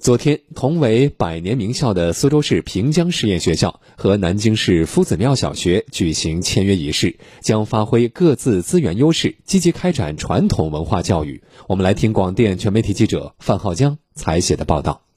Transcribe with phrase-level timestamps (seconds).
[0.00, 11.42] 昨天，同为百年名校的苏州市平江实验学校和南京市夫子庙小学举行签约仪式，将发挥各自资源优势，积极开展传统文化教育。
[11.66, 15.07] 我们来听广电全媒体记者范浩江采写的报道。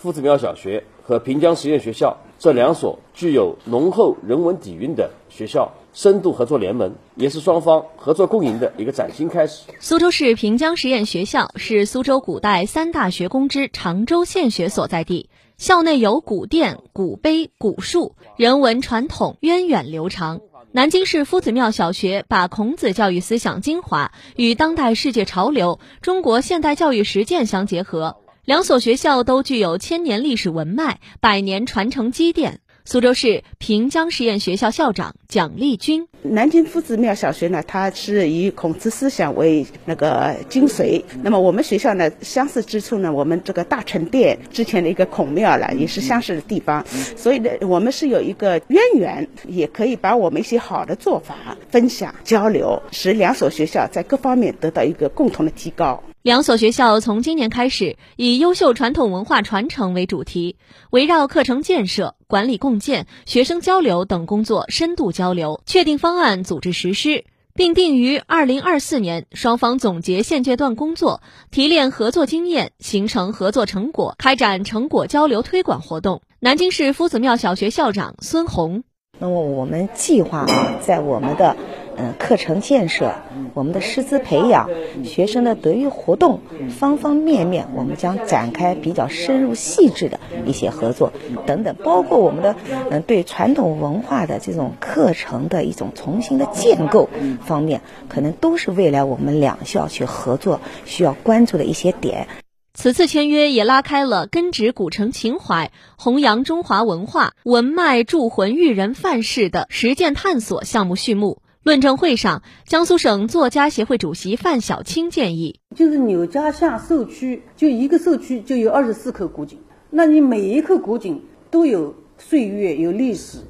[0.00, 5.74] 夫子庙小学和平江实验学校这两所具有浓厚人文底蕴的学校。
[5.92, 9.64] 深度合作联盟也是双方合作共赢的一个崭新开始。
[9.78, 15.28] 苏州市平江实验学校是苏州古代三大学宫之常州县学所在地，
[15.58, 20.40] 校内有古殿、古碑、古树，人文传统源远流长。
[20.72, 28.18] 南京市夫子庙小学把孔子教育思想精华与当代世界潮流、中国现代教育实践相结合，
[28.50, 32.58] 两所学校都具有千年历史文脉、百年传承积淀。
[32.84, 41.04] 苏州市平江实验学校校长蒋丽君：南京夫子庙小学呢，它是以孔子思想为那个精髓。
[41.22, 46.84] 那么我们学校呢，相似之处呢，我们这个大成殿之前的一个孔庙了，也是相似的地方。
[47.16, 56.02] 所以呢，我们是有一个渊源，也可以把我们一些好的做法分享交流，使两所学校在各方面得到一个共同的提高。
[56.22, 60.56] 两所学校从今年开始，以优秀传统文化传承为主题，
[60.90, 76.20] 围绕课程建设、管理共建、学生交流等工作深度交流，确定方案，组织实施，并定于二零二四年双方总结现阶段工作，提炼合作经验，形成合作成果，开展成果交流推广活动。
[76.38, 78.84] 南京市夫子庙小学校长孙红：
[79.18, 81.56] 那么我们计划啊，在我们的。
[82.00, 83.12] 嗯，课程建设，
[83.52, 84.70] 我们的师资培养，
[85.04, 91.12] 学生的德育活动，方方面面，我们将展开比较深入细致的一些合作
[91.44, 92.56] 等等，包括我们的
[92.90, 97.10] 嗯对传统文化的这种课程的一种重新的建构
[97.44, 102.28] 方面，可能都是未来我们两校去合作需要关注的一些点。
[102.72, 111.42] 此次签约也拉开了根植古城情怀、弘扬中华文化、文脉铸魂育人范式的实践探索项目序幕。
[111.62, 119.58] 论证会上，江苏省作家协会主席范小青建议：就是柳家巷社区，就一个社区就有二十四口古井，
[119.90, 123.40] 那你每一口古井都有岁月、有历史，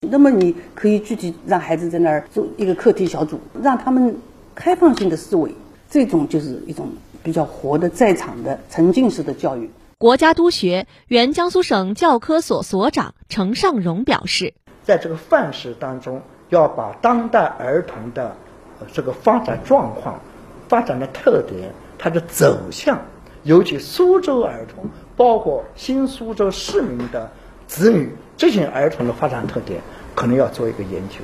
[0.00, 4.16] 那么你可以具体让孩子在那儿做一个课题小组，让他们
[4.56, 5.54] 开放性的思维，
[5.88, 6.88] 这种就是一种
[7.22, 9.70] 比较活的、在场的、沉浸式的教育。
[9.96, 16.20] 国家督学原江苏省教科所所长程尚荣表示，在这个范式当中。
[16.50, 18.36] 要把当代儿童的
[18.92, 20.20] 这个发展状况、
[20.68, 23.00] 发展的特点、它的走向，
[23.44, 24.84] 尤其苏州儿童，
[25.16, 27.30] 包括新苏州市民的
[27.66, 29.80] 子女这些儿童的发展特点，
[30.14, 31.16] 可能要做一个研究。